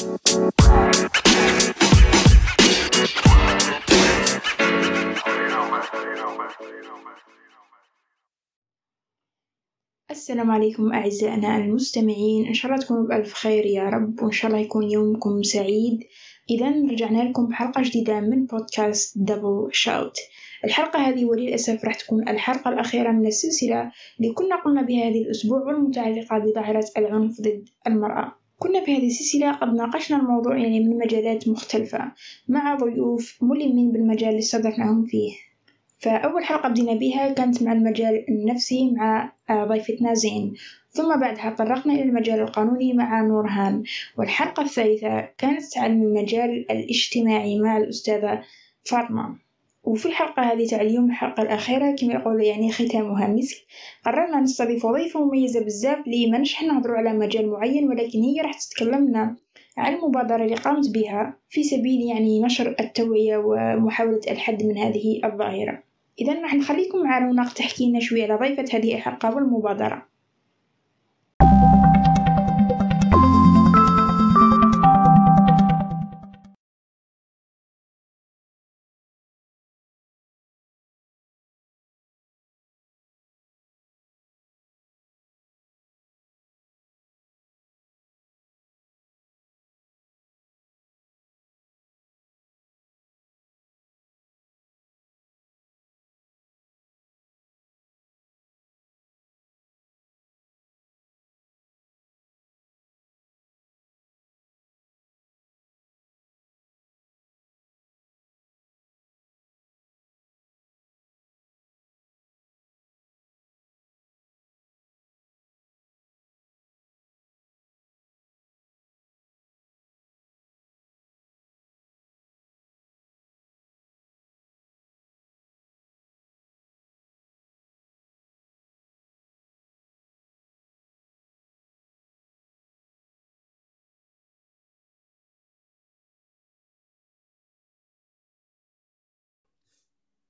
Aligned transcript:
السلام 0.00 0.16
عليكم 10.50 10.92
أعزائنا 10.92 11.56
المستمعين 11.56 12.46
إن 12.46 12.54
شاء 12.54 12.72
الله 12.72 12.84
تكونوا 12.84 13.08
بألف 13.08 13.34
خير 13.34 13.66
يا 13.66 13.88
رب 13.88 14.22
وإن 14.22 14.32
شاء 14.32 14.50
الله 14.50 14.60
يكون 14.62 14.90
يومكم 14.90 15.42
سعيد. 15.42 16.00
إذا 16.50 16.68
رجعنا 16.68 17.22
لكم 17.22 17.46
بحلقة 17.46 17.82
جديدة 17.82 18.20
من 18.20 18.46
بودكاست 18.46 19.18
دبل 19.18 19.68
شاوت 19.72 20.16
الحلقة 20.64 20.98
هذه 20.98 21.24
وللأسف 21.24 21.84
راح 21.84 21.94
تكون 21.94 22.28
الحلقة 22.28 22.68
الأخيرة 22.68 23.10
من 23.10 23.26
السلسلة 23.26 23.92
اللي 24.20 24.32
كنا 24.32 24.56
قلنا 24.56 24.82
بها 24.82 25.08
هذه 25.08 25.22
الأسبوع 25.22 25.60
والمتعلقة 25.60 26.38
بظاهرة 26.38 26.86
العنف 26.96 27.40
ضد 27.40 27.68
المرأة. 27.86 28.39
كنا 28.62 28.84
في 28.84 28.96
هذه 28.96 29.06
السلسلة 29.06 29.52
قد 29.52 29.74
ناقشنا 29.74 30.16
الموضوع 30.16 30.58
يعني 30.58 30.80
من 30.80 30.98
مجالات 30.98 31.48
مختلفة 31.48 32.12
مع 32.48 32.74
ضيوف 32.74 33.38
ملمين 33.42 33.92
بالمجال 33.92 34.28
اللي 34.28 34.38
استضفناهم 34.38 35.04
فيه. 35.04 35.32
فأول 35.98 36.44
حلقة 36.44 36.68
بدينا 36.68 36.94
بها 36.94 37.32
كانت 37.32 37.62
مع 37.62 37.72
المجال 37.72 38.24
النفسي 38.28 38.90
مع 38.90 39.32
ضيفتنا 39.52 40.14
زين. 40.14 40.54
ثم 40.90 41.20
بعدها 41.20 41.50
تطرقنا 41.50 41.94
إلى 41.94 42.02
المجال 42.02 42.40
القانوني 42.40 42.92
مع 42.92 43.22
نورهان. 43.22 43.82
والحلقة 44.18 44.62
الثالثة 44.62 45.28
كانت 45.38 45.78
عن 45.78 46.02
المجال 46.02 46.66
الاجتماعي 46.70 47.58
مع 47.58 47.76
الأستاذة 47.76 48.42
فاطمة. 48.84 49.49
وفي 49.84 50.06
الحلقة 50.06 50.42
هذه 50.42 50.66
تاع 50.66 50.80
اليوم 50.80 51.10
الحلقة 51.10 51.42
الأخيرة 51.42 51.96
كما 51.96 52.12
يقول 52.12 52.42
يعني 52.42 52.72
ختامها 52.72 53.28
مسك 53.28 53.56
قررنا 54.04 54.40
نستضيف 54.40 54.86
ضيفة 54.86 55.24
مميزة 55.24 55.64
بزاف 55.64 56.06
لي 56.06 56.30
منش 56.30 56.62
نهضروا 56.62 56.96
على 56.96 57.12
مجال 57.12 57.50
معين 57.50 57.88
ولكن 57.88 58.22
هي 58.22 58.40
راح 58.40 58.52
تتكلمنا 58.52 59.36
عن 59.76 59.94
المبادرة 59.94 60.44
اللي 60.44 60.54
قامت 60.54 60.90
بها 60.90 61.36
في 61.48 61.62
سبيل 61.62 62.00
يعني 62.00 62.42
نشر 62.42 62.76
التوعية 62.80 63.36
ومحاولة 63.36 64.20
الحد 64.30 64.62
من 64.62 64.78
هذه 64.78 65.20
الظاهرة. 65.24 65.82
إذا 66.20 66.40
راح 66.40 66.54
نخليكم 66.54 66.98
مع 67.02 67.18
رونق 67.18 67.52
تحكي 67.52 67.90
لنا 67.90 68.00
شوية 68.00 68.24
على 68.24 68.34
ضيفة 68.34 68.78
هذه 68.78 68.94
الحلقة 68.94 69.34
والمبادرة. 69.34 70.09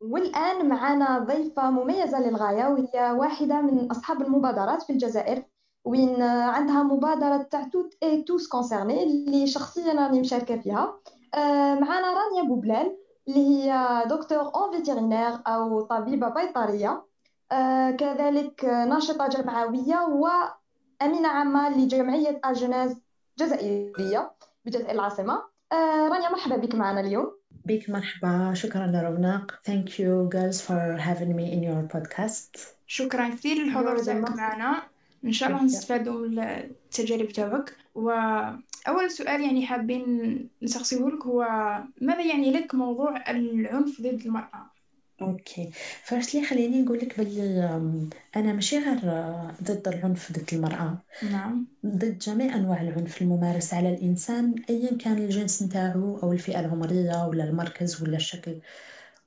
والآن 0.01 0.69
معنا 0.69 1.19
ضيفة 1.19 1.71
مميزة 1.71 2.21
للغاية 2.21 2.65
وهي 2.69 3.13
واحدة 3.13 3.61
من 3.61 3.91
أصحاب 3.91 4.23
المبادرات 4.23 4.83
في 4.83 4.93
الجزائر. 4.93 5.43
وين 5.85 6.23
عندها 6.23 6.83
مبادرة 6.83 7.43
تاع 7.43 7.63
toutes 7.63 7.95
et 8.03 8.23
tous 8.23 8.49
concernés 8.49 9.03
اللي 9.03 9.47
شخصيا 9.47 9.93
راني 9.95 10.21
مشاركة 10.21 10.57
فيها. 10.57 10.95
آه، 11.35 11.75
معنا 11.75 12.07
رانيا 12.09 12.43
بوبلال 12.49 12.97
اللي 13.29 13.49
هي 13.49 14.03
docteur 14.07 14.55
en 14.55 14.77
vétérinaire 14.77 15.33
أو 15.47 15.81
طبيبة 15.81 16.29
بيطرية. 16.29 17.03
آه، 17.53 17.91
كذلك 17.91 18.65
ناشطة 18.65 19.29
جمعوية 19.29 20.01
وأمينة 20.03 21.29
عامة 21.29 21.69
لجمعية 21.69 22.41
أجناز 22.45 22.97
جزائرية 23.39 24.33
بجزائر 24.65 24.91
العاصمة. 24.91 25.43
آه، 25.73 26.09
رانيا 26.09 26.31
مرحبا 26.31 26.57
بك 26.57 26.75
معنا 26.75 27.01
اليوم. 27.01 27.40
بك 27.65 27.91
مرحبا. 27.91 28.55
شكرا 28.55 28.87
لرونق. 28.87 29.61
Thank 29.69 29.89
you 29.89 30.29
girls 30.35 30.61
for 30.61 30.99
having 30.99 31.33
me 31.37 31.47
in 31.55 31.63
your 31.63 31.97
podcast. 31.97 32.61
شكرا 32.87 33.29
كثير 33.29 33.57
للحضور 33.57 34.15
معنا. 34.15 34.83
إن 35.25 35.33
شاء 35.33 35.49
الله 35.49 35.65
نستفادوا 35.65 36.29
من 36.29 36.39
التجارب 36.39 37.29
تاعك 37.29 37.77
وأول 37.95 39.11
سؤال 39.11 39.41
يعني 39.41 39.67
حابين 39.67 40.49
نسقسيه 40.63 41.09
لك 41.09 41.27
هو 41.27 41.47
ماذا 42.01 42.23
يعني 42.23 42.53
لك 42.53 42.75
موضوع 42.75 43.31
العنف 43.31 44.01
ضد 44.01 44.23
المرأة؟ 44.27 44.71
OK. 45.23 45.71
Firstly 46.05 46.45
خليني 46.47 46.83
نقول 46.83 46.99
لك 46.99 47.21
بلي 47.21 47.65
أنا 48.37 48.53
ماشي 48.53 48.79
غير 48.79 48.99
ضد 49.63 49.89
العنف 49.89 50.33
ضد 50.33 50.49
المرأة. 50.53 50.99
نعم. 51.31 51.67
ضد 51.87 52.19
جميع 52.19 52.55
أنواع 52.55 52.81
العنف 52.83 53.23
الممارس 53.23 53.75
على 53.75 53.95
الإنسان 53.95 54.55
ايا 54.71 54.97
كان 54.97 55.19
الجنس 55.19 55.63
نتاعو 55.63 56.19
أو 56.23 56.33
الفئة 56.33 56.61
العمرية 56.61 57.27
ولا 57.27 57.45
المركز 57.45 58.03
ولا 58.03 58.17
الشكل 58.17 58.57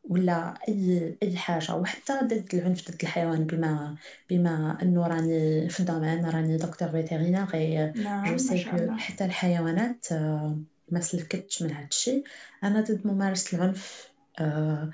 ولا 0.10 0.54
أي 0.70 1.16
أي 1.24 1.38
حاجة. 1.38 1.76
وحتى 1.76 2.14
ضد 2.24 2.50
العنف 2.54 2.92
ضد 2.92 3.02
الحيوان 3.04 3.46
بما 3.46 3.96
بما 4.30 4.78
أنه 4.82 5.08
راني 5.08 5.70
في 5.70 5.80
ال 5.80 5.85
domaine 5.86 6.26
راني 6.26 6.58
docteur 6.58 6.88
vétérinaire 6.90 7.46
غي 7.46 7.92
نعم 7.96 8.26
جو 8.26 8.32
ما 8.50 8.58
شاء 8.58 8.76
الله. 8.76 8.98
حتى 8.98 9.26
الحيوانات 9.26 10.12
آه، 10.12 10.58
ما 10.90 11.00
سلكتش 11.00 11.62
من 11.64 11.72
هذا 11.72 11.88
الشيء. 11.88 12.24
أنا 12.64 12.82
ضد 12.82 13.02
ممارسة 13.08 13.58
العنف 13.58 14.14
آه، 14.40 14.44
آه، 14.44 14.90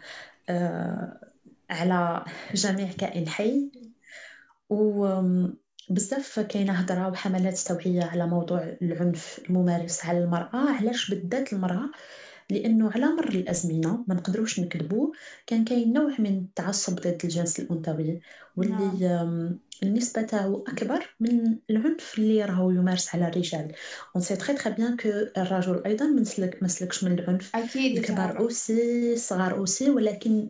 على 1.69 2.25
جميع 2.53 2.91
كائن 2.91 3.27
حي. 3.27 3.71
وبزاف 4.69 6.39
كاينة 6.39 6.73
هضرة 6.73 7.07
وحملات 7.07 7.59
توعية 7.59 8.03
على 8.03 8.27
موضوع 8.27 8.75
العنف 8.81 9.41
الممارس 9.49 10.05
على 10.05 10.23
المرأة. 10.23 10.69
علاش 10.69 11.09
بالذات 11.09 11.53
المرأة؟ 11.53 11.91
لأنه 12.49 12.91
على 12.91 13.05
مر 13.05 13.29
الأزمنة 13.29 14.05
ما 14.07 14.15
نقدروش 14.15 14.59
نكذبوا 14.59 15.11
كان 15.47 15.65
كاين 15.65 15.93
نوع 15.93 16.15
من 16.19 16.37
التعصب 16.37 16.95
ضد 16.95 17.21
الجنس 17.23 17.59
الأنثوي 17.59 18.21
واللي 18.57 19.59
النسبة 19.83 20.21
تاعو 20.21 20.63
أكبر 20.67 21.15
من 21.19 21.57
العنف 21.69 22.19
اللي 22.19 22.45
راهو 22.45 22.71
يمارس 22.71 23.15
على 23.15 23.27
الرجال. 23.27 23.73
on 24.15 24.23
sait 24.23 24.35
très 24.35 24.57
très 24.57 24.73
bien 24.73 24.97
que 24.97 25.09
الرجل 25.37 25.83
أيضا 25.85 26.05
مسلك 26.05 26.63
مسلكش 26.63 27.03
من 27.03 27.19
العنف. 27.19 27.55
أكيد 27.55 27.97
الكبار 27.97 28.39
aussi 28.39 29.13
الصغار 29.13 29.57
aussi 29.57 29.89
ولكن 29.89 30.49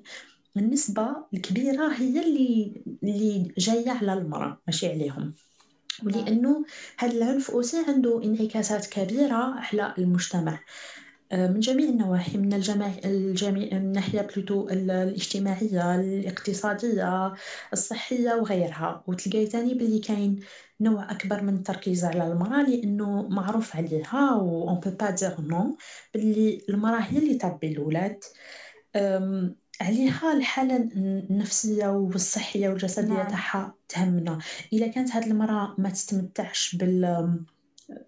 النسبة 0.57 1.07
الكبيرة 1.33 1.87
هي 1.87 2.21
اللي 2.21 2.83
اللي 3.03 3.53
جاية 3.57 3.91
على 3.91 4.13
المرأة 4.13 4.61
ماشي 4.67 4.87
عليهم. 4.87 5.33
ولأنه 6.03 6.65
هذا 6.97 7.13
العنف 7.13 7.51
أوسي 7.51 7.77
عنده 7.87 8.23
انعكاسات 8.23 8.85
كبيرة 8.85 9.55
على 9.55 9.93
المجتمع. 9.97 10.59
من 11.33 11.59
جميع 11.59 11.89
النواحي 11.89 12.37
من 12.37 12.53
الجميع 12.53 12.91
الجميع 13.05 13.65
من 13.73 13.77
الناحية 13.77 14.21
بلوتو 14.21 14.69
الاجتماعية 14.69 15.95
الاقتصادية 15.95 17.33
الصحية 17.73 18.33
وغيرها. 18.33 19.03
وتلقاي 19.07 19.47
تاني 19.47 19.73
بلي 19.73 19.99
كاين 19.99 20.39
نوع 20.81 21.11
أكبر 21.11 21.41
من 21.43 21.55
التركيز 21.55 22.05
على 22.05 22.27
المرأة 22.27 22.61
لأنه 22.63 23.27
معروف 23.27 23.75
عليها 23.75 24.35
و 24.35 24.75
on 24.75 24.79
peut 24.85 24.95
pas 25.03 25.11
dire 25.11 25.39
non 25.51 25.67
بلي 26.15 26.61
المرأة 26.69 26.99
هي 26.99 27.17
اللي 27.17 27.35
تربي 27.35 27.71
الولاد. 27.71 28.23
عليها 29.81 30.33
الحالة 30.33 30.75
النفسية 30.75 31.87
والصحية 31.87 32.69
والجسدية 32.69 33.13
نعم. 33.13 33.27
تاعها 33.27 33.75
تهمنا. 33.89 34.39
إلا 34.73 34.87
كانت 34.87 35.11
هاد 35.11 35.23
المرأة 35.23 35.75
ما 35.77 35.89
تستمتعش 35.89 36.75
بال 36.75 37.39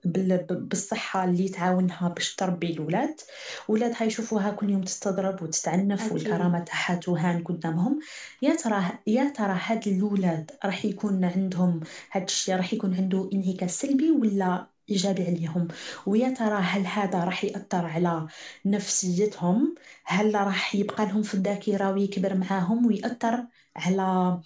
بالصحة 0.05 1.23
اللي 1.23 1.49
تعاونها 1.49 2.07
باش 2.07 2.35
تربي 2.35 2.73
الولاد. 2.73 3.21
ولادها 3.67 4.03
يشوفوها 4.03 4.51
كل 4.51 4.69
يوم 4.69 4.81
تستضرب 4.81 5.41
وتتعنف 5.43 6.01
أكيد. 6.01 6.13
والكرامة 6.13 6.59
تاعها 6.59 6.95
تهان 6.95 7.43
قدامهم 7.43 7.99
يا 8.41 8.55
ترى 8.55 8.83
يا 9.07 9.29
ترى 9.29 9.59
هاد 9.65 9.87
الولاد 9.87 10.51
راح 10.65 10.85
يكون 10.85 11.25
عندهم 11.25 11.79
هاد 12.11 12.23
الشيء 12.23 12.55
راح 12.55 12.73
يكون 12.73 12.95
عنده 12.95 13.29
إنعكاس 13.33 13.79
سلبي 13.81 14.11
ولا 14.11 14.67
إيجابي 14.89 15.23
عليهم؟ 15.25 15.67
ويا 16.05 16.29
ترى 16.29 16.55
هل 16.61 16.85
هذا 16.87 17.23
راح 17.23 17.43
يأثر 17.43 17.85
على 17.85 18.27
نفسيتهم؟ 18.65 19.75
هل 20.05 20.35
راح 20.35 20.75
يبقى 20.75 21.05
لهم 21.05 21.23
في 21.23 21.33
الذاكرة 21.33 21.91
ويكبر 21.91 22.37
معاهم 22.37 22.85
ويأثر 22.85 23.47
على 23.75 24.39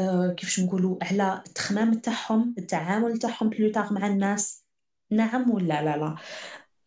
آه، 0.00 0.34
كيفاش 0.36 0.60
نقولوا 0.60 0.98
على 1.02 1.42
التخمام 1.46 1.94
تاعهم 1.94 2.54
التعامل 2.58 3.18
تاعهم 3.18 3.48
plus 3.50 3.71
tard 3.71 3.92
مع 3.92 4.06
الناس؟ 4.06 4.61
نعم 5.12 5.50
ولا 5.50 5.82
لا 5.82 5.96
لا. 5.96 6.16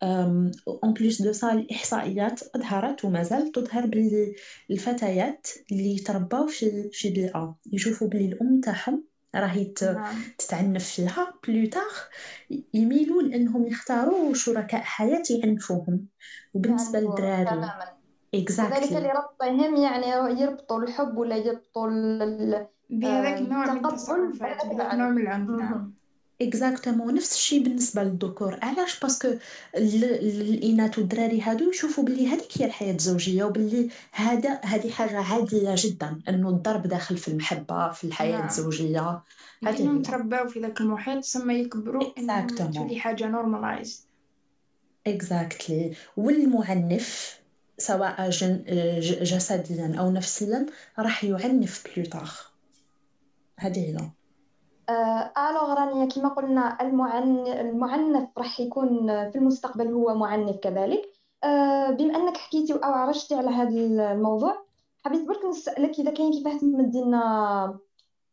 en 0.02 0.92
plus 0.92 1.22
de 1.22 1.32
ça 1.32 1.52
الإحصائيات 1.52 2.42
أظهرت 2.42 3.04
وما 3.04 3.22
زالت 3.22 3.54
تظهر 3.54 3.86
بلي 3.86 4.34
الفتيات 4.70 5.48
اللي 5.72 5.98
ترباو 5.98 6.46
في 6.46 6.90
في 6.92 7.10
بيئه 7.10 7.56
يشوفوا 7.72 8.08
بلي 8.08 8.24
الأم 8.24 8.60
تاعهم 8.60 9.04
راهي 9.34 9.74
نعم. 9.82 10.14
تتعنف 10.38 10.84
فيها 10.84 11.34
plus 11.48 11.70
tard 11.70 11.92
يميلوا 12.74 13.22
لانهم 13.22 13.66
يختاروا 13.66 14.34
شركاء 14.34 14.80
حياة 14.80 15.22
يعنفوهم. 15.30 16.06
وبالنسبة 16.54 16.98
يعنفوا 16.98 17.18
للدراري. 17.20 17.70
exactly 18.34 18.98
اللي 18.98 19.12
ربطهم 19.12 19.76
يعني 19.76 20.40
يربطوا 20.40 20.82
الحب 20.82 21.16
ولا 21.16 21.36
يربطوا 21.36 21.88
ال- 21.88 22.66
بهذاك 22.90 23.38
النوع 23.38 23.66
من 23.66 23.76
التقبل 23.76 23.94
التصرفات 23.94 24.66
بهذاك 24.66 24.92
النوع 24.92 25.08
من 25.08 25.22
العنف. 25.22 25.50
نعم. 25.50 25.92
exactement 26.42 27.14
نفس 27.14 27.32
الشيء 27.32 27.62
بالنسبة 27.62 28.02
للذكور 28.02 28.58
علاش 28.62 29.00
parce 29.00 29.18
que 29.18 29.28
ال- 29.28 30.04
ال- 30.04 30.40
الاناث 30.54 30.98
والدراري 30.98 31.40
هادو 31.40 31.70
يشوفوا 31.70 32.04
بلي 32.04 32.26
هذيك 32.28 32.48
هي 32.60 32.64
الحياة 32.66 32.94
الزوجيه 32.94 33.44
وبلي 33.44 33.90
هذا 34.12 34.60
هذه 34.64 34.90
حاجة 34.90 35.20
عاديه 35.20 35.74
جدا 35.76 36.20
انه 36.28 36.48
الضرب 36.48 36.86
داخل 36.86 37.16
في 37.16 37.28
المحبه 37.28 37.92
في 37.92 38.04
الحياة 38.04 38.36
نعم. 38.38 38.46
الزوجيه 38.46 39.20
هذه 39.66 40.02
ترباو 40.02 40.48
في 40.48 40.60
ذاك 40.60 40.80
المحيط 40.80 41.24
ثم 41.24 41.50
يكبروا. 41.50 42.12
تولي 42.72 43.00
حاجة 43.00 43.24
normalized. 43.32 43.98
exactly 45.06 45.94
والمعنف 46.16 47.40
سواء 47.78 48.30
جسديا 49.00 49.96
أو 49.98 50.10
نفسيا 50.10 50.66
راح 50.98 51.24
يعنف 51.24 51.84
plus 51.96 52.13
tard 52.13 52.30
هذه 53.58 53.78
هي 53.78 54.10
alors 55.50 55.74
رانيا 55.74 56.08
كما 56.08 56.28
قلنا 56.28 56.78
المعن... 56.80 57.46
المعنف 57.46 58.28
راح 58.38 58.60
يكون 58.60 59.06
في 59.30 59.38
المستقبل 59.38 59.92
هو 59.92 60.14
معنف 60.14 60.56
كذلك. 60.56 61.16
آه، 61.44 61.90
بما 61.90 62.16
أنك 62.16 62.36
حكيتي 62.36 62.72
أو 62.72 62.92
عرجتي 62.92 63.34
على 63.34 63.50
هذا 63.50 63.70
الموضوع 64.12 64.66
حبيت 65.04 65.28
برك 65.28 65.44
نسألك 65.44 65.98
إذا 65.98 66.10
كاين 66.10 66.32
كيفاه 66.32 66.58
تمدي 66.58 67.00
لنا 67.00 67.78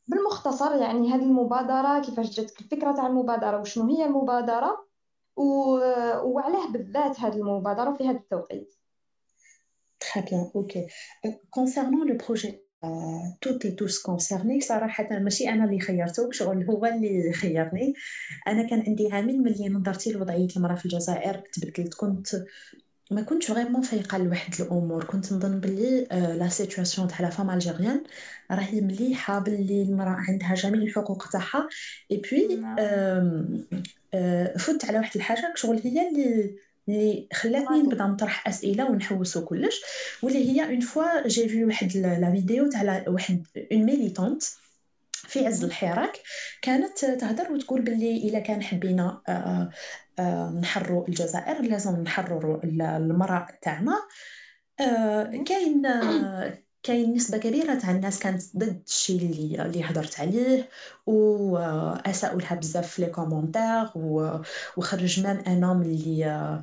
بالمختصر 0.08 0.76
يعني 0.76 1.14
هذه 1.14 1.24
المبادرة 1.24 2.00
كيفاش 2.00 2.30
جاتك 2.30 2.62
الفكرة 2.62 2.92
تاع 2.92 3.08
المبادرة 3.08 3.62
وشنو 3.62 3.96
هي 3.96 4.06
المبادرة 4.06 4.86
و... 5.36 5.44
وعلاه 6.24 6.68
بالذات 6.68 7.20
هذه 7.20 7.36
المبادرة 7.36 7.94
في 7.94 8.08
هذا 8.08 8.18
التوقيت. 8.18 8.74
Très 10.00 10.22
bien, 10.22 10.52
ok. 10.54 10.76
Euh, 11.26 11.30
Concernant 11.50 12.04
le 12.04 12.18
projet 12.18 12.63
et 12.86 13.76
tous 13.76 14.00
concernés. 14.00 14.60
صراحة 14.60 15.20
ماشي 15.20 15.50
أنا 15.50 15.66
اللي 15.66 15.80
خيرته 15.80 16.32
شغل 16.32 16.64
هو 16.64 16.86
اللي 16.86 17.34
خيرني. 17.34 17.94
أنا 18.48 18.70
كان 18.70 18.84
عندي 18.88 19.10
عامل 19.12 19.38
ملي 19.38 19.70
نظرتي 19.70 20.12
لوضعية 20.12 20.48
المرأة 20.58 20.76
في 20.76 20.86
الجزائر. 20.86 21.42
تبدلت 21.54 21.94
كنت 21.94 22.28
ما 23.12 23.22
كنتش 23.22 23.52
vraiment 23.52 23.82
فايقة 23.82 24.18
لواحد 24.18 24.54
الأمور. 24.62 25.04
كنت 25.04 25.34
نظن 25.34 25.60
بلي 25.60 26.08
آه، 26.12 26.36
la 26.36 26.50
situation 26.50 27.08
تاع 27.08 27.22
la 27.22 27.30
femme 27.30 27.50
algérienne 27.50 28.04
راهي 28.52 28.82
مليحة 28.82 29.40
بلي 29.40 29.84
المرأة 29.84 30.16
عندها 30.30 30.54
جميع 30.56 30.82
الحقوق 30.82 31.28
تاعها. 31.30 31.68
اي 32.12 32.22
بوي 32.32 32.56
نعم. 32.56 32.76
فت 34.58 34.86
على 34.86 34.98
واحد 34.98 35.12
الحاجة 35.16 35.54
شغل 35.56 35.82
هي 35.84 36.10
اللي 36.10 36.56
اللي 36.88 37.28
خلاتني 37.34 37.80
نبدا 37.82 38.04
نطرح 38.04 38.48
أسئلة 38.48 38.86
ونحوس 38.92 39.38
وكلش 39.38 39.82
واللي 40.24 40.52
هي 40.52 40.66
une 40.66 40.80
fois 40.80 41.28
j'ai 41.28 41.48
vu 41.50 41.66
واحد 41.66 41.98
la 41.98 42.32
vidéo 42.32 42.70
تاع 42.70 43.04
واحد 43.08 43.46
une 43.72 43.84
militante 43.84 44.44
في 45.14 45.48
عز 45.48 45.64
الحراك 45.64 46.20
كانت 46.62 46.98
تهدر 47.06 47.52
وتقول 47.52 47.82
باللي 47.82 48.18
إلا 48.18 48.40
كان 48.40 48.64
حبينا 48.64 49.22
آه، 49.28 49.70
آه، 50.20 50.50
نحرروا 50.62 51.08
الجزائر 51.08 51.62
لازم 51.62 52.02
نحرروا 52.02 52.64
ال- 52.64 52.82
المرأة 52.82 53.48
تاعنا. 53.62 54.00
آه، 54.82 55.44
كاين 55.46 55.82
كاين 56.84 57.14
نسبة 57.14 57.38
كبيرة 57.38 57.76
تاع 57.76 57.92
الناس 57.92 58.20
كانت 58.20 58.42
ضد 58.58 58.82
الشيء 58.88 59.18
اللي 59.22 59.66
اللي 59.66 59.84
هدرت 59.84 60.20
عليه 60.20 60.70
وأساءوا 61.06 62.42
لها 62.42 62.56
بزاف 62.56 62.88
في 62.92 63.02
les 63.02 63.08
commentaires 63.08 63.90
و- 63.96 64.38
وخرج 64.78 65.20
man 65.20 65.38
un 65.38 65.64
homme 65.64 65.82
اللي 65.82 66.62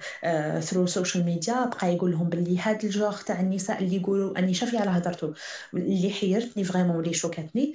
through 0.60 0.86
social 0.86 1.24
media 1.24 1.64
بقى 1.64 1.94
يقول 1.94 2.10
لهم 2.12 2.28
باللي 2.28 2.58
هاد 2.60 2.84
الجوغ 2.84 3.20
تاع 3.22 3.40
النساء 3.40 3.82
اللي 3.82 3.96
يقولوا 3.96 4.38
أني 4.38 4.54
شافي 4.54 4.76
على 4.78 4.90
هدرته 4.90 5.32
اللي 5.74 6.10
حيرتني 6.10 6.64
vraiment 6.64 6.96
واللي 6.96 7.12
شوكاتني 7.14 7.72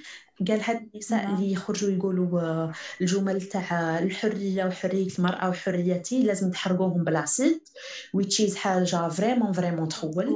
قال 0.48 0.60
هاد 0.60 0.88
النساء 0.94 1.24
نعم. 1.24 1.34
اللي 1.34 1.52
يخرجوا 1.52 1.90
يقولوا 1.90 2.40
آه، 2.40 2.72
الجمل 3.00 3.42
تاع 3.42 3.98
الحرية 3.98 4.64
وحرية 4.64 5.08
المرأة 5.18 5.48
وحريتي 5.48 6.22
لازم 6.22 6.50
تحرقوهم 6.50 7.04
بال 7.04 7.20
acide 7.20 7.60
which 8.14 8.44
is 8.44 8.56
حاجة 8.56 9.08
vraiment 9.08 9.52
vraiment 9.52 9.88
تخول 9.88 10.26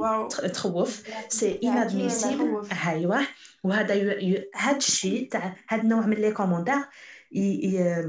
تخوف. 0.52 1.02
c'est 1.28 1.60
inadmissible 1.64 2.44
يخوف. 2.50 2.72
وهذا 3.64 3.94
ي... 3.94 4.32
ي... 4.32 4.50
هذا 4.54 4.76
الشيء 4.76 5.28
تاع 5.30 5.56
هذا 5.68 5.82
النوع 5.82 6.06
من 6.06 6.16
les 6.16 6.32
commentaires 6.32 6.74
ي... 7.32 7.40
ي... 7.40 8.04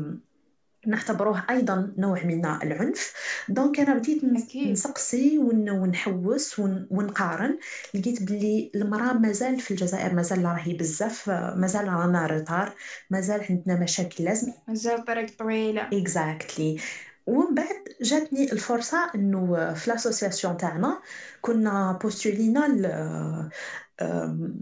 نعتبروه 0.87 1.43
أيضا 1.49 1.93
نوع 1.97 2.23
من 2.23 2.45
العنف. 2.45 3.13
donc 3.49 3.79
أنا 3.79 3.93
بديت. 3.93 4.23
نسقسي 4.55 5.37
ون... 5.37 5.69
ونحوس 5.69 6.59
ون... 6.59 6.87
ونقارن. 6.91 7.57
لقيت 7.93 8.23
بلي 8.23 8.71
المرأة 8.75 9.13
مازال 9.13 9.59
في 9.59 9.71
الجزائر 9.71 10.13
مازال 10.13 10.45
راهي 10.45 10.73
بزاف 10.73 11.29
مازال 11.29 11.87
رانا 11.87 12.27
retard 12.27 12.73
مازال 13.09 13.45
عندنا 13.49 13.79
مشاكل 13.79 14.23
لازم. 14.23 14.53
مازال 14.67 15.05
طريق 15.05 15.37
طويلة. 15.39 15.89
exactly 15.93 16.79
ومن 17.25 17.55
بعد 17.55 17.83
جاتني 18.01 18.51
الفرصة 18.51 19.11
إنه 19.15 19.73
في 19.73 19.89
l'association 19.89 20.57
تاعنا 20.57 21.01
كنا 21.41 21.99
بوستولينا 22.03 22.67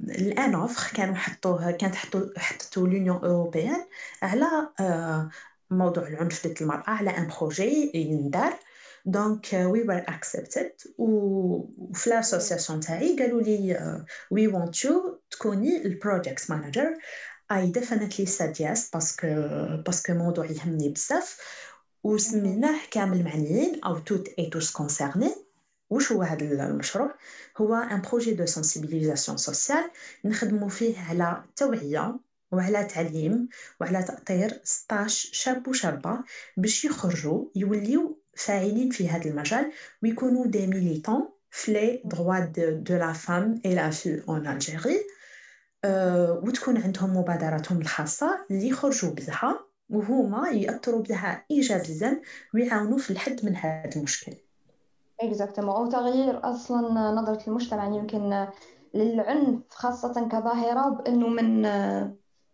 à 0.10 0.21
une 0.21 0.56
offre 0.56 0.96
كانوا 0.96 1.16
حطوه 1.16 1.72
كانت 1.72 1.96
حطوا 1.96 2.40
حطتو 2.40 2.86
l'Union 2.86 3.18
européenne 3.18 3.86
على 4.22 4.46
آه، 4.80 5.30
موضوع 5.72 6.08
العنف 6.08 6.48
ضد 6.48 6.62
المرأة 6.62 6.90
على 6.90 7.10
un 7.10 7.28
projet 7.40 7.92
يندار. 7.96 8.60
donc 9.06 9.48
we 9.54 9.84
were 9.84 10.06
accepted 10.08 10.72
وفي 10.98 12.10
l'association 12.10 12.80
تاعي 12.80 13.16
قالوا 13.20 13.42
لي 13.42 13.78
we 14.32 14.48
want 14.48 14.86
you 14.86 15.22
تكوني 15.32 15.86
ال 15.86 15.94
project 15.94 16.52
manager 16.52 16.98
I 17.52 17.72
definitely 17.72 18.26
said 18.26 18.62
yes 18.62 18.90
parce 18.94 19.15
que 19.15 19.28
parce 19.86 20.03
que 20.03 20.14
موضوع 20.14 20.46
يهمني 20.46 20.90
بزاف. 20.90 21.38
وسميناه 22.04 22.80
كامل 22.92 23.24
معنيين 23.24 23.84
on 23.84 23.98
est 24.00 24.28
tous 24.40 24.72
concernés 24.72 25.36
وش 25.90 26.12
هو 26.12 26.22
هذا 26.24 26.46
المشروع؟ 26.70 27.16
هو 27.58 27.76
un 27.76 28.02
projet 28.02 28.34
de 28.34 28.46
sensibilisation 28.46 29.38
sociale 29.38 29.92
نخدموا 30.26 30.70
فيه 30.70 31.00
على 31.00 31.44
توعية 31.56 32.20
وعلى 32.52 32.84
تعليم 32.86 33.50
وعلى 33.82 34.04
تأطير 34.04 34.62
16 34.64 35.30
شاب 35.34 35.68
وشابة 35.68 36.20
باش 36.58 36.86
يخرجوا 36.86 37.46
يوليو 37.56 38.22
فاعلين 38.36 38.90
في 38.90 39.10
هذا 39.10 39.30
المجال 39.30 39.72
ويكونوا 40.04 40.46
des 40.48 40.68
militants 40.68 41.30
في 41.52 41.74
les 41.74 42.02
droits 42.06 42.40
de 42.74 42.96
la 42.96 43.14
femme 43.14 43.62
et 43.66 43.76
la 43.76 43.90
fille 43.90 44.24
en 44.30 44.48
Algérie 44.48 45.00
وتكون 46.46 46.78
عندهم 46.78 47.18
مبادراتهم 47.18 47.82
الخاصة 47.82 48.46
اللي 48.52 48.68
يخرجوا 48.68 49.12
بها 49.12 49.66
وهما 49.90 50.50
يأثروا 50.50 51.02
بها 51.04 51.46
إيجابيا 51.52 52.22
ويعاونوا 52.54 52.98
في 52.98 53.10
الحد 53.10 53.46
من 53.46 53.56
هذا 53.56 53.90
المشكل. 53.96 54.49
exactement 55.22 55.76
أو 55.76 55.90
تغيير 55.90 56.50
أصلا 56.50 57.12
نظرة 57.12 57.48
المجتمع 57.48 57.84
يعني 57.84 57.98
يمكن 57.98 58.48
للعنف 58.94 59.60
خاصة 59.70 60.28
كظاهرة 60.28 60.90
بأنه 60.90 61.28
من 61.28 61.62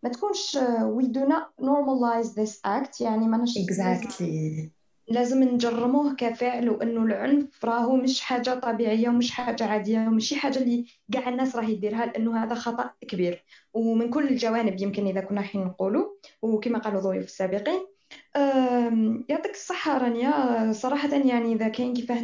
ما 0.03 0.10
تكونش 0.13 0.57
we 0.98 1.03
do 1.03 1.29
not 1.29 1.65
normalize 1.65 2.29
this 2.36 2.60
act 2.67 3.01
يعني 3.01 3.27
ما 3.27 3.38
نش 3.38 3.57
exactly. 3.57 4.69
لازم 5.07 5.43
نجرموه 5.43 6.15
كفعل 6.15 6.69
وأنه 6.69 7.03
العنف 7.03 7.65
راهو 7.65 7.95
مش 7.95 8.22
حاجة 8.22 8.60
طبيعية 8.60 9.10
ومش 9.10 9.31
حاجة 9.31 9.65
عادية 9.65 10.00
ومش 10.00 10.34
حاجة 10.34 10.57
اللي 10.57 10.86
كاع 11.12 11.29
الناس 11.29 11.55
راهي 11.55 11.75
ديرها 11.75 12.05
لأنه 12.05 12.43
هذا 12.43 12.55
خطأ 12.55 12.91
كبير. 13.07 13.43
ومن 13.74 14.10
كل 14.10 14.27
الجوانب 14.27 14.81
يمكن 14.81 15.07
إذا 15.07 15.22
كنا 15.22 15.41
حين 15.41 15.63
نقولوا 15.63 16.05
وكما 16.41 16.79
قالوا 16.79 17.00
الضيوف 17.00 17.25
السابقين. 17.25 17.86
أم، 18.36 18.41
يعطيك 19.29 19.51
الصحة 19.51 19.97
رانيا. 19.97 20.71
صراحة 20.71 21.09
يعني 21.15 21.53
إذا 21.53 21.67
كاين 21.67 21.93
كيفاه 21.93 22.21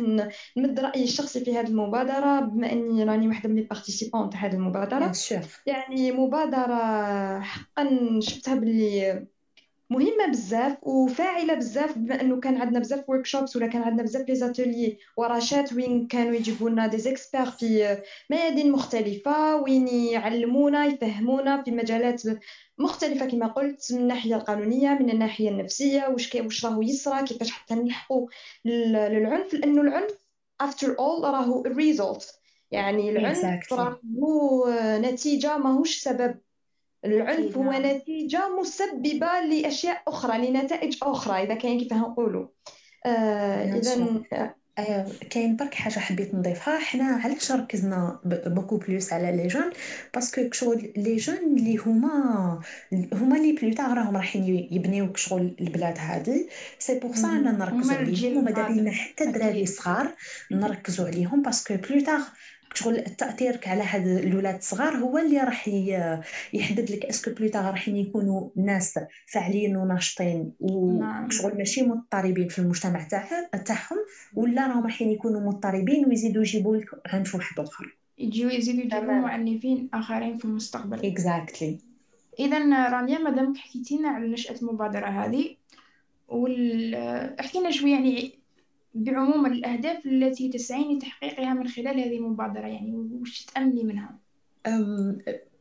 نمد 0.57 0.79
رأيي 0.79 1.03
الشخصي 1.03 1.39
في 1.45 1.57
هذه 1.57 1.67
المبادرة 1.67 2.39
بما 2.39 2.71
أني 2.71 3.03
راني 3.03 3.27
واحدة 3.27 3.49
من 3.49 3.57
البارتيسيبون 3.57 4.29
تاع 4.29 4.39
هذه 4.39 4.53
المبادرة. 4.53 5.11
يعني 5.65 6.11
مبادرة 6.11 7.39
حقا 7.39 8.19
شفتها 8.19 8.55
باللي 8.55 9.25
مهمة 9.89 10.27
بزاف 10.29 10.77
وفاعلة 10.83 11.53
بزاف 11.53 11.97
بما 11.97 12.21
إنه 12.21 12.39
كان 12.39 12.57
عندنا 12.61 12.79
بزاف 12.79 13.09
ورك 13.09 13.25
شوبس 13.25 13.55
ولا 13.55 13.67
كان 13.67 13.81
عندنا 13.81 14.03
بزاف 14.03 14.29
لي 14.29 14.35
زاتولي 14.35 14.97
ورشات 15.17 15.73
وين 15.73 16.07
كانوا 16.07 16.35
يجيبوا 16.35 16.69
لنا 16.69 16.87
دي 16.87 16.97
زيكسبير 16.97 17.45
في 17.45 17.97
ميادين 18.29 18.71
مختلفة 18.71 19.55
وين 19.55 19.87
يعلمونا 19.87 20.85
يفهمونا 20.85 21.63
في 21.63 21.71
مجالات 21.71 22.23
مختلفة 22.81 23.25
كما 23.25 23.47
قلت 23.47 23.93
من 23.93 23.99
الناحية 23.99 24.35
القانونية 24.35 24.89
من 24.89 25.09
الناحية 25.09 25.49
النفسية 25.49 26.07
واش 26.07 26.35
واش 26.35 26.65
راهو 26.65 26.81
يصرى 26.81 27.23
كيفاش 27.23 27.51
حتى 27.51 27.75
نلحقوا 27.75 28.27
للعنف 28.65 29.53
لأنه 29.53 29.81
العنف 29.81 30.11
after 30.63 30.87
all 30.87 31.23
راهو 31.23 31.63
result 31.63 32.25
يعني 32.71 33.09
العنف 33.09 33.65
exactly. 33.65 33.73
راهو 33.73 34.69
نتيجة 34.99 35.57
ماهوش 35.57 35.97
سبب 35.97 36.39
العنف 37.05 37.57
هو 37.57 37.63
نعم. 37.63 37.85
نتيجة 37.85 38.49
مسببة 38.59 39.39
لأشياء 39.39 40.03
أخرى 40.07 40.47
لنتائج 40.47 40.97
أخرى 41.03 41.43
إذا 41.43 41.53
كان 41.53 41.79
كيف 41.79 41.93
نقولوا 41.93 42.47
آه 43.05 43.09
آه، 44.33 44.55
كاين 45.29 45.55
برك 45.55 45.73
حاجة 45.73 45.99
حبيت 45.99 46.35
نضيفها 46.35 46.79
حنا 46.79 47.03
علاش 47.03 47.51
ركزنا 47.51 48.19
beaucoup 48.25 48.77
plus 48.77 49.13
على 49.13 49.31
les 49.37 49.47
jeunes 49.47 49.69
parce 50.13 50.36
que 50.36 50.49
كشغل 50.49 50.93
les 50.97 51.15
jeunes 51.15 51.35
اللي 51.37 51.77
هما 51.77 52.59
هما 53.13 53.37
اللي 53.37 53.51
plus 53.51 53.73
tard 53.73 53.93
راهم 53.93 54.15
رايحين 54.17 54.67
يبنيو 54.71 55.11
كشغل 55.11 55.55
البلاد 55.61 55.97
هذه 55.99 56.47
c'est 56.79 56.99
pour 56.99 57.15
ça 57.15 57.27
أنا. 57.27 57.51
نركزوا 57.51 57.99
الجيل 57.99 58.29
عليهم 58.37 58.47
وماذا. 58.47 58.67
بينا 58.67 58.91
حتى 58.91 59.23
الدراري. 59.23 59.63
الصغار 59.63 60.15
نركزوا 60.51 61.07
عليهم 61.07 61.41
parce 61.41 61.62
que 61.62 61.75
plus 61.75 61.99
tard 62.05 62.23
شغل 62.73 63.03
تأثيرك 63.03 63.67
على 63.67 63.83
هاد 63.83 64.07
الاولاد 64.07 64.55
الصغار 64.55 64.95
هو 64.95 65.17
اللي 65.17 65.39
راح 65.39 65.67
يحدد 66.53 66.91
لك 66.91 67.05
est-ce 67.05 67.22
que 67.22 67.31
plus 67.31 67.47
tard 67.47 67.69
راح 67.69 67.87
يكونوا 67.87 68.49
ناس 68.55 68.99
فاعلين 69.25 69.77
وناشطين 69.77 70.53
نعم. 70.99 71.25
وشغل 71.25 71.57
ماشي 71.57 71.81
مضطربين 71.81 72.47
في 72.47 72.59
المجتمع 72.59 73.03
تاعهم 73.03 73.97
ولا 74.35 74.67
راهم 74.67 74.83
راح 74.83 75.01
يكونوا 75.01 75.41
مضطربين 75.41 76.05
ويزيدوا 76.05 76.41
يجيبوا 76.41 76.77
لك 76.77 76.89
عنف 77.05 77.35
واحد 77.35 77.59
آخر 77.59 77.97
يجيو 78.17 78.49
يزيدوا 78.49 78.81
يجيبوا. 78.81 79.13
معنفين 79.13 79.89
آخرين 79.93 80.37
في 80.37 80.45
المستقبل 80.45 81.05
exactly 81.05 81.79
إذا 82.39 82.89
رانيا 82.89 83.19
مادامك 83.19 83.57
حكيتينا 83.57 84.09
على 84.09 84.27
نشأة 84.27 84.55
المبادرة 84.61 85.07
هذه 85.07 85.55
وال... 86.27 86.95
احكينا 87.39 87.71
شوي 87.71 87.91
يعني 87.91 88.40
بعموم 88.93 89.45
الأهداف 89.45 90.05
التي 90.05 90.49
تسعين 90.49 90.97
لتحقيقها 90.97 91.53
من 91.53 91.67
خلال 91.67 91.99
هذه 91.99 92.17
المبادرة 92.17 92.67
يعني 92.67 92.95
وش 92.95 93.45
تأملي 93.45 93.83
منها؟ 93.83 94.15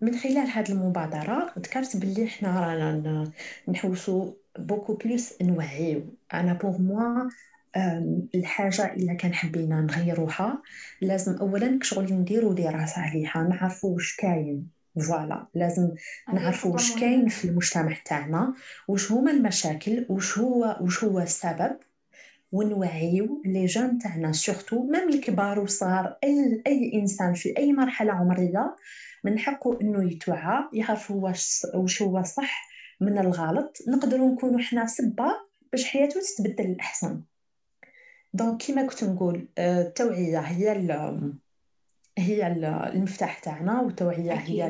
من 0.01 0.15
خلال 0.19 0.49
هذه 0.49 0.73
المبادرة 0.73 1.53
ذكرت 1.59 1.97
باللي 1.97 2.25
إحنا 2.25 2.61
رانا 2.61 2.93
ن- 2.93 3.31
نحوسوا 3.73 4.33
beaucoup 4.59 4.95
plus 4.95 5.43
نوعيو 5.43 6.03
أنا 6.35 6.53
pour 6.53 6.79
moi 6.79 7.29
الحاجة 8.35 8.95
إلا 8.95 9.15
كان 9.15 9.35
حبينا 9.35 9.81
نغيروها 9.81 10.63
لازم 11.01 11.33
أولا 11.37 11.79
كشغل 11.79 12.13
نديرو 12.13 12.53
دراسة 12.53 13.03
عليها 13.03 13.43
نعرفو 13.51 13.89
واش 13.95 14.17
كاين 14.17 14.67
voilà 15.09 15.47
لازم 15.55 15.91
نعرفوا 16.35 16.71
خطوة 16.71 16.73
واش. 16.73 17.01
كاين 17.01 17.29
في 17.29 17.45
المجتمع 17.45 17.97
تاعنا 18.05 18.55
واش 18.89 19.13
هما 19.13 19.31
المشاكل 19.31 20.07
واش 20.09 20.39
هو 20.39 20.77
واش 20.81 21.05
هو 21.05 21.21
السبب 21.21 21.77
ونوعيو 22.52 23.42
les 23.45 23.67
jeunes 23.67 23.99
تاعنا 23.99 24.33
surtout 24.33 24.83
même 24.83 25.09
الكبار 25.09 25.59
والصغار 25.61 26.16
أي 26.25 26.62
أي 26.66 26.92
إنسان 26.95 27.35
في 27.35 27.54
أي 27.59 27.73
مرحلة 27.73 28.12
عمرية 28.12 28.76
من 29.25 29.38
حقه 29.38 29.78
إنه 29.83 30.12
يتوعى 30.12 30.64
يعرف 30.73 31.12
هو 31.12 31.25
واش 31.26 31.66
واش 31.75 32.02
هو 32.02 32.19
الصح 32.19 32.69
من 33.00 33.19
الغلط 33.19 33.78
نقدروا 33.88 34.28
نكونوا 34.33 34.59
حنا 34.61 34.87
سبة 34.87 35.26
باش 35.73 35.85
حياته 35.85 36.21
تتبدل 36.21 36.64
للاحسن 36.64 37.23
donc 38.35 38.61
كيما 38.61 38.87
كنت 38.87 39.04
نقول 39.04 39.49
آه، 39.59 39.83
التوعية 39.83 40.38
هي 40.38 40.73
ال- 40.73 41.35
هي 42.19 42.47
ال- 42.47 42.64
المفتاح 42.64 43.38
تاعنا 43.38 43.80
والتوعية 43.80 44.33
هي 44.33 44.66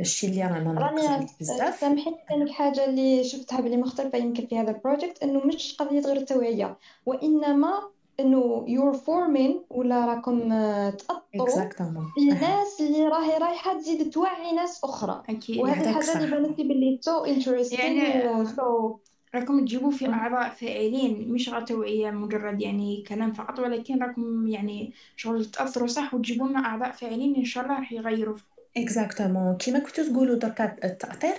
الشيء 0.00 0.30
اللي 0.30 0.42
رانا 0.42 0.84
عليه 0.84 1.26
بزاف. 1.40 1.80
سامحيني 1.80 2.16
كان 2.28 2.42
الحاجة 2.42 2.84
اللي 2.84 3.24
شفتها 3.24 3.60
بلي 3.60 3.76
مختلفة 3.76 4.18
يمكن 4.18 4.46
في 4.46 4.58
هذا 4.58 4.70
ال 4.70 4.77
project 4.77 5.22
إنه 5.22 5.40
مش 5.46 5.76
قضية 5.78 6.00
غير 6.00 6.16
التوعية 6.16 6.76
وإنما 7.06 7.80
إنه 8.20 8.66
you're 8.68 8.96
forming 8.96 9.56
ولا 9.70 10.06
راكم 10.06 10.52
آه، 10.52 10.96
exactement 11.34 12.04
في 12.14 12.24
ناس 12.24 12.80
اللي 12.80 13.08
راهي 13.08 13.38
رايحة 13.38 13.78
تزيد 13.78 14.10
توعي 14.10 14.52
ناس 14.52 14.84
أخرى. 14.84 15.22
أكيد. 15.28 15.58
وهذه 15.58 15.80
هذاك 15.90 16.02
الحاجة 16.04 16.24
اللي. 16.24 16.36
بانت 16.36 16.58
لي 16.58 16.64
باللي 16.68 17.00
so 17.02 17.26
interesting 17.28 17.80
يعني- 17.80 18.28
و 18.28 18.44
so 18.44 18.96
راكم 19.34 19.60
تجيبوا 19.60 19.90
في 19.90 20.08
مم. 20.08 20.14
أعضاء 20.14 20.48
فاعلين 20.50 21.28
مش 21.32 21.48
غير 21.48 21.60
توعية 21.60 22.10
مجرد 22.10 22.62
يعني 22.62 23.04
كلام 23.08 23.32
فقط 23.32 23.58
ولكن 23.58 24.02
راكم 24.02 24.46
يعني 24.46 24.92
شغل 25.16 25.44
تأثروا 25.44 25.86
صح 25.88 26.14
وتجيبوا 26.14 26.48
لنا 26.48 26.58
أعضاء 26.66 26.90
فاعلين 26.90 27.36
إن 27.36 27.44
شاء 27.44 27.64
الله 27.64 27.76
راح 27.78 27.92
يغيروا. 27.92 28.36
exactement 28.76 29.56
كيما 29.56 29.78
كنتو 29.78 30.02
تقولوا 30.02 30.38
دركا 30.38 30.76
التأطير 30.84 31.34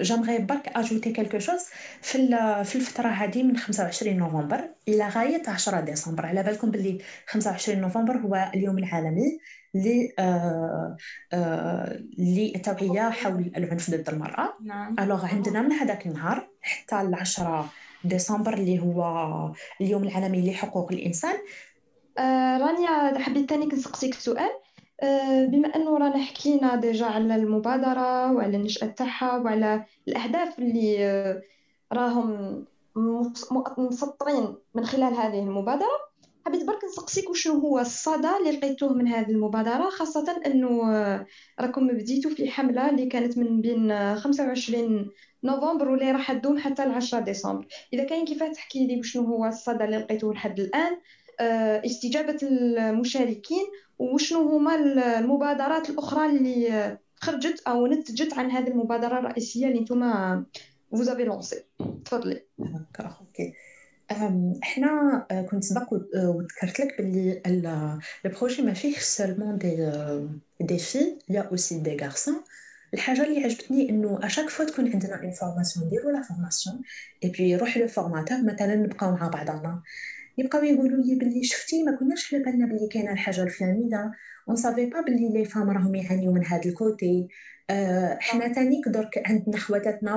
j'aimerais 0.00 0.38
برك 0.38 0.68
ajouter 0.68 1.12
quelque 1.12 1.38
chose 1.38 1.64
في 2.02 2.18
في 2.64 2.76
الفترة 2.76 3.08
هذه 3.08 3.42
من 3.42 3.56
25 3.56 4.16
نوفمبر 4.16 4.68
إلى 4.88 5.08
غايه 5.08 5.42
10 5.48 5.80
ديسمبر 5.80 6.26
على 6.26 6.42
بالكم 6.42 6.70
باللي 6.70 6.98
25 7.26 7.80
نوفمبر 7.80 8.16
هو 8.16 8.50
اليوم 8.54 8.78
العالمي 8.78 9.38
ل 9.74 10.08
للتوعيه 12.18 13.10
حول 13.10 13.52
العنف 13.56 13.90
ضد 13.90 14.08
المراه 14.08 14.54
نعم 14.64 14.96
alors 15.00 15.26
عندنا 15.26 15.62
من 15.62 15.72
هذاك 15.72 16.06
النهار 16.06 16.48
حتى 16.62 17.02
ل 17.04 17.14
10 17.14 17.70
ديسمبر 18.04 18.54
اللي 18.54 18.78
هو 18.78 19.02
اليوم 19.80 20.04
العالمي 20.04 20.50
لحقوق 20.50 20.92
الانسان 20.92 21.34
آه 22.18 22.58
رانيا 22.58 23.18
حبيت 23.18 23.48
تاني 23.48 23.66
نسقسيك 23.66 24.14
سؤال 24.14 24.50
بما 25.52 25.76
أنه 25.76 25.98
رانا 25.98 26.18
حكينا 26.24 26.76
ديجا 26.76 27.06
على 27.06 27.34
المبادرة 27.34 28.32
وعلى 28.32 28.56
النشأة 28.56 28.86
تاعها 28.86 29.38
وعلى 29.38 29.84
الأهداف 30.08 30.58
اللي 30.58 31.06
آه 31.06 31.42
راهم 31.92 32.64
مسطرين 33.78 34.54
من 34.74 34.84
خلال 34.86 35.14
هذه 35.14 35.38
المبادرة 35.38 36.06
حبيت 36.46 36.64
برك 36.64 36.84
نسقسيك 36.84 37.30
وشنو 37.30 37.58
هو 37.58 37.78
الصدى 37.78 38.28
اللي 38.40 38.50
لقيتوه 38.50 38.92
من 38.92 39.08
هذه 39.08 39.30
المبادرة 39.30 39.90
خاصة 39.90 40.42
أنه 40.46 40.94
آه، 40.94 41.26
راكم 41.60 41.88
بديتوا 41.88 42.30
في 42.30 42.50
حملة 42.50 42.90
اللي 42.90 43.06
كانت 43.06 43.38
من 43.38 43.60
بين 43.60 43.90
آه، 43.90 44.14
25 44.14 45.10
نوفمبر 45.44 45.88
واللي 45.88 46.12
راح 46.12 46.32
تدوم 46.32 46.58
حتى 46.58 46.86
ل 46.86 46.90
10 46.90 47.20
ديسمبر. 47.20 47.66
إذا 47.92 48.04
كان 48.04 48.24
كيف 48.24 48.42
تحكي 48.42 48.86
لي 48.86 48.98
وشنو 48.98 49.22
هو 49.24 49.44
الصدى 49.46 49.84
اللي 49.84 49.98
لقيتوه 49.98 50.34
لحد 50.34 50.60
الآن؟ 50.60 50.96
آه، 51.40 51.82
استجابة 51.86 52.38
المشاركين 52.42 53.64
وشنو 53.98 54.48
هما 54.48 54.74
المبادرات 55.18 55.90
الأخرى 55.90 56.26
اللي 56.26 56.98
خرجت 57.16 57.62
أو 57.68 57.86
نتجت 57.86 58.34
عن 58.34 58.50
هذه 58.50 58.68
المبادرة 58.68 59.18
الرئيسية 59.18 59.66
اللي 59.68 59.80
نتوما 59.80 60.44
vous 60.94 61.06
avez 61.08 61.24
lancé 61.28 61.56
تفضلي. 62.04 62.42
Okay. 63.20 63.52
إحنا 64.62 65.26
آه، 65.30 65.42
كنت 65.42 65.64
سبق 65.64 65.94
آه، 65.94 66.30
وذكرت 66.30 66.80
لك 66.80 66.98
باللي 66.98 67.42
ال- 67.46 67.98
projet 68.26 68.62
ما 68.62 68.72
فيهش 68.74 69.02
seulement 69.02 69.58
des 69.58 69.92
des 70.60 70.78
filles 70.78 70.98
y 71.28 71.40
a 71.40 71.46
aussi 71.46 71.78
des 71.78 71.96
garçons 71.96 72.40
الحاجة 72.94 73.22
اللي 73.24 73.44
عجبتني 73.44 73.90
إنه 73.90 74.18
à 74.22 74.26
chaque 74.26 74.48
fois 74.48 74.64
تكون 74.64 74.92
عندنا 74.92 75.22
une 75.22 75.30
formation 75.30 75.86
نديرو 75.86 76.10
la 76.10 76.22
formation 76.22 76.82
et 77.24 77.30
puis 77.30 77.50
يروح 77.50 77.76
le 77.78 77.88
formateur 77.88 78.38
مثلا 78.44 78.74
نبقاو 78.76 79.10
مع 79.10 79.28
بعضنا. 79.28 79.82
يبقاو 80.38 80.62
يقولوا 80.64 81.04
لي 81.04 81.14
باللي 81.14 81.44
شفتي 81.44 81.82
ما 81.82 81.96
كناش 81.96 82.34
على 82.34 82.44
بالنا 82.44 82.66
باللي 82.66 82.88
كاينة 82.88 83.12
الحاجة 83.12 83.42
الفلانية. 83.42 84.12
on 84.48 84.56
savait 84.56 84.86
pas 84.86 85.00
باللي 85.00 85.28
les 85.28 85.44
femmes 85.44 85.70
راهم 85.70 85.94
يعانيو 85.94 86.32
من 86.32 86.44
هذا 86.44 86.64
ال 86.66 86.76
côté. 86.76 87.28
آه، 87.70 88.18
حنا 88.20 88.52
تانيك 88.52 88.88
درك 88.88 89.22
عندنا 89.26 89.56
خواتاتنا 89.58 90.14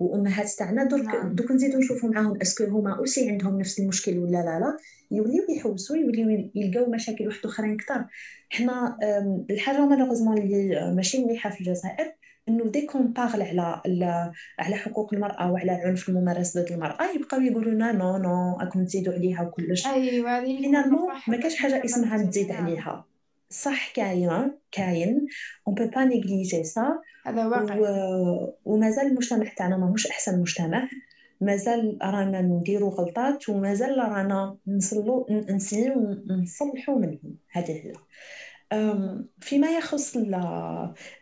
وأمهات 0.00 0.50
تاعنا. 0.50 0.84
درك 0.84 1.04
نعم. 1.04 1.34
donc 1.34 1.52
نزيدو 1.52 1.78
نشوفو 1.78 2.08
معاهم 2.08 2.38
est-ce 2.42 2.57
que 2.57 2.64
هما 2.64 2.98
aussi 2.98 3.30
عندهم 3.30 3.60
نفس 3.60 3.80
المشكل 3.80 4.18
ولا 4.18 4.30
لا 4.30 4.58
لا؟ 4.60 4.76
يوليو 5.10 5.44
يحوسوا 5.56 5.96
يوليو 5.96 6.50
يلقاو 6.54 6.90
مشاكل 6.90 7.26
واحد 7.26 7.40
آخرين 7.44 7.76
كتر 7.76 8.04
حنا 8.50 8.96
الحاجة 9.50 9.86
malheureusement 9.86 10.38
اللي 10.38 10.92
ماشي 10.96 11.24
مليحة 11.24 11.50
في 11.50 11.60
الجزائر. 11.60 12.17
إنه 12.48 12.64
dès 12.70 12.86
qu'on 12.86 13.12
parle 13.12 13.42
على 13.42 14.32
على 14.58 14.76
حقوق 14.76 15.14
المرأة 15.14 15.52
وعلى 15.52 15.72
العنف 15.72 16.08
الممارس 16.08 16.58
ضد 16.58 16.72
المرأة 16.72 17.10
يبقاو 17.16 17.40
يقولوا 17.40 17.72
لنا 17.72 17.92
non 17.92 18.16
non 18.16 18.58
راكم 18.60 18.84
تزيدوا 18.84 19.14
عليها 19.14 19.42
وكلش. 19.42 19.86
صح. 21.08 21.28
ما 21.28 21.36
كاش 21.36 21.56
حاجة 21.56 21.84
اسمها 21.84 22.22
تزيد 22.22 22.52
عليها. 22.52 23.04
صح 23.50 23.92
كاينة 23.92 24.50
كاين. 24.72 25.26
on 25.68 25.74
peut 25.74 25.86
pas 25.86 26.04
négliger 26.04 26.64
ça 26.64 26.98
هذا 27.26 27.46
واقع. 27.46 27.76
و... 27.78 28.54
ومازال 28.64 29.06
المجتمع 29.06 29.52
تاعنا 29.56 29.76
ماهوش 29.76 30.06
أحسن 30.06 30.40
مجتمع. 30.40 30.88
مازال 31.40 31.98
رانا 32.02 32.40
نديرو 32.42 32.88
غلطات 32.88 33.48
ومازال 33.48 33.98
رانا 33.98 34.56
نصلو 34.66 35.26
ن- 35.30 35.54
نسيو 35.54 35.94
ونصلحو 36.30 36.98
منهم. 36.98 37.34
هذه 37.50 37.70
هي. 37.72 37.92
فيما 39.40 39.70
يخص 39.76 40.16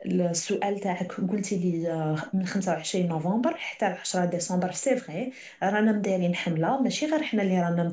السؤال 0.07 0.81
تاعك 0.81 1.13
قلتي 1.13 1.57
لي 1.57 2.17
من 2.35 2.47
25 2.47 3.09
نوفمبر 3.09 3.57
حتى 3.57 3.85
10 3.85 4.25
ديسمبر 4.25 4.73
c'est 4.73 4.97
vrai 4.97 5.33
رانا 5.63 5.93
مدايرين 5.93 6.35
حملة 6.35 6.83
ماشي 6.83 7.07
غير 7.07 7.23
حنا 7.23 7.43
اللي 7.43 7.61
رانا 7.61 7.91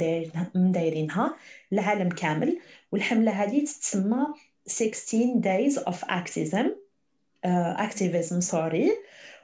مدايرينها 0.56 1.36
العالم 1.74 2.10
كامل 2.10 2.60
والحملة 2.92 3.32
هذه 3.32 3.60
تتسمى 3.66 4.28
16 4.66 5.42
days 5.42 5.78
of 5.78 5.96
activism 6.10 6.68
uh, 7.46 7.78
activism 7.78 8.42
sorry 8.42 8.92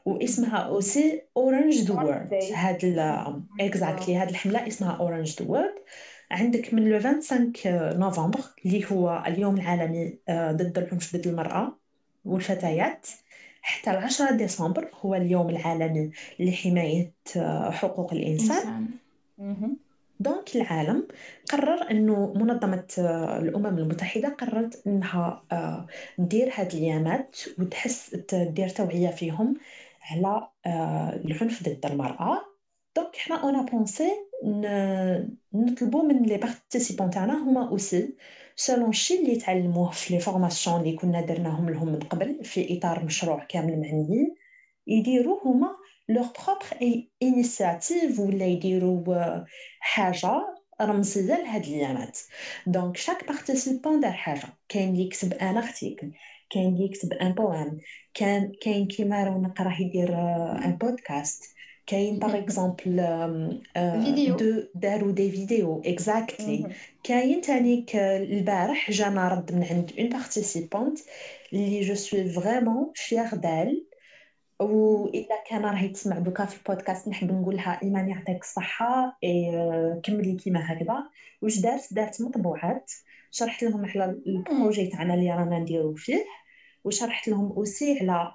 واسمها 0.05 0.57
aussi 0.57 1.21
orange 1.37 1.73
the 1.73 1.93
world 1.93 2.33
هاد 2.53 2.85
Exactly 3.59 4.15
هاد 4.15 4.29
الحملة 4.29 4.67
اسمها 4.67 4.91
Orange 4.91 5.41
the 5.41 5.47
World 5.47 5.75
عندك 6.31 6.73
من 6.73 6.89
le 6.89 6.99
25 6.99 7.99
نوفمبر 7.99 8.39
اللي 8.65 8.85
هو 8.91 9.23
اليوم 9.27 9.55
العالمي 9.55 10.17
ضد 10.31 10.77
العنف 10.77 11.15
ضد 11.15 11.27
المرأة 11.27 11.77
والفتيات 12.25 13.07
حتى 13.61 13.89
10 13.89 14.31
ديسمبر 14.31 14.89
هو 15.01 15.15
اليوم 15.15 15.49
العالمي 15.49 16.11
لحماية 16.39 17.13
حقوق 17.69 18.13
الإنسان. 18.13 18.85
Donc 20.19 20.55
العالم 20.55 21.07
قرر 21.51 21.91
إنه 21.91 22.33
منظمة 22.33 22.87
الأمم 23.41 23.77
المتحدة 23.77 24.29
قررت 24.29 24.87
إنها 24.87 25.43
دير 26.17 26.51
هاد 26.55 26.73
الايامات 26.73 27.37
وتحس 27.59 28.15
دير 28.33 28.69
توعية 28.69 29.09
فيهم 29.09 29.55
على 30.01 30.47
العنف 31.25 31.63
ضد 31.63 31.85
المرأة. 31.85 32.41
Donc 32.95 33.15
حنا 33.15 33.43
on 33.43 33.65
a 33.65 33.73
pensé 33.73 34.11
نطلبوا 35.53 36.03
من 36.03 36.23
les 36.23 36.37
participants 36.37 37.09
تاعنا 37.09 37.43
هما 37.43 37.69
aussi 37.69 38.15
selon 38.55 38.89
الشيء 38.89 39.21
اللي 39.21 39.35
تعلموه 39.35 39.91
في 39.91 40.13
les 40.13 40.19
formations 40.19 40.79
اللي 40.81 40.95
كنا 40.95 41.21
درناهم 41.21 41.69
لهم 41.69 41.87
من 41.87 41.99
قبل 41.99 42.43
في 42.43 42.77
اطار 42.77 43.05
مشروع 43.05 43.43
كامل 43.43 43.79
معنيين 43.81 44.35
يديروا 44.87 45.39
هما 45.45 45.75
leurs 46.09 46.27
propres 46.47 46.65
initiatives 47.23 48.19
ولا 48.19 48.45
يديروا 48.45 49.45
حاجة 49.79 50.31
رمزيه 50.81 51.35
لهاد 51.35 51.65
الايامات 51.65 52.19
donc 52.67 52.97
chaque 52.97 53.27
participant 53.27 53.99
دار 53.99 54.11
حاجة 54.11 54.57
كاين 54.69 54.89
اللي 54.89 55.03
يكتب 55.03 55.33
un 55.33 55.57
article 55.57 56.11
كاين 56.49 56.73
اللي 56.73 56.85
يكتب 56.85 57.13
un 57.13 57.33
poème 57.33 57.77
كاين 58.61 58.87
كيما 58.87 59.23
راه 59.59 59.81
يدير 59.81 60.15
un 60.65 60.77
podcast 60.77 61.58
كاين 61.89 62.19
par 62.19 62.37
exemple 62.37 62.95
deux 64.37 64.63
داروا 64.75 65.11
des 65.11 65.31
vidéos 65.31 65.81
exactly 65.85 66.75
كاين 67.03 67.41
تاني 67.41 67.85
البارح 67.95 68.91
جانا 68.91 69.27
رد 69.27 69.55
من 69.55 69.63
عند 69.63 69.91
une 69.99 70.09
participante 70.09 70.99
اللي 71.53 71.81
je 71.81 71.95
suis 71.95 72.29
vraiment 72.29 72.91
fière 72.95 73.35
d'elle 73.35 73.85
واذا 74.59 75.43
كان 75.49 75.65
راه 75.65 75.83
يتسمع 75.83 76.19
دوكا 76.19 76.45
في 76.45 76.57
البودكاست 76.57 77.07
نحب 77.07 77.31
نقول 77.31 77.55
لها 77.55 77.79
ايمان 77.83 78.09
يعطيك 78.09 78.41
الصحة 78.41 79.17
اي 79.23 79.51
كملي 80.03 80.35
كيما 80.35 80.73
هكذا. 80.73 81.03
واش 81.41 81.59
دارت؟ 81.59 81.93
دارت 81.93 82.21
مطبوعات. 82.21 82.91
شرحت 83.31 83.63
لهم 83.63 83.85
على 83.85 84.21
ال 84.27 84.36
projet 84.36 84.87
تاعنا 84.87 85.13
اللي 85.13 85.31
رانا 85.31 85.59
نديرو 85.59 85.93
فيه. 85.95 86.25
وشرحت 86.83 87.27
لهم 87.27 87.51
aussi 87.51 87.99
على 88.01 88.33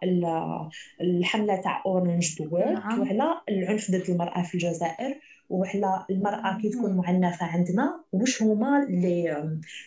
الحملة 1.01 1.57
تاع 1.57 1.83
Orange 1.87 2.38
the 2.38 2.59
World. 2.59 3.00
وعلى 3.01 3.41
العنف 3.49 3.91
ضد 3.91 4.11
المرأة 4.11 4.43
في 4.43 4.55
الجزائر 4.55 5.21
وعلى 5.51 6.07
المرأة 6.11 6.59
كي 6.63 6.69
تكون 6.69 6.97
معنفة 6.97 7.47
عندنا 7.47 8.01
واش 8.13 8.43
هما 8.43 8.87
les 8.88 9.45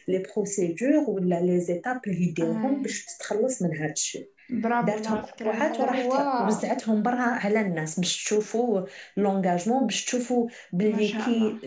les 0.08 0.24
procédures 0.36 0.92
ولا 1.08 1.42
les 1.42 1.60
étapes 1.60 2.02
اللي 2.08 2.28
يديروهم 2.28 2.82
باش 2.82 3.06
تتخلص 3.06 3.62
من 3.62 3.78
هذا 3.78 3.92
الشيء. 3.92 4.30
دارتهم 4.50 5.18
مطبوعات 5.18 5.80
وراح 5.80 6.48
وزعتهم 6.48 7.04
برا 7.04 7.22
على 7.22 7.62
الناس 7.62 8.00
باش 8.00 8.24
تشوفوا 8.24 8.82
l'engagement 9.18 9.86
باش 9.86 10.06
تشوفوا 10.06 10.48
باللي 10.74 11.08
كي 11.08 11.58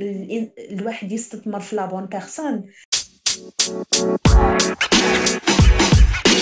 الواحد 0.71 1.13
يستثمر 1.13 1.61
في 1.61 1.77
لابون 1.77 2.07
بيرسون 2.07 2.65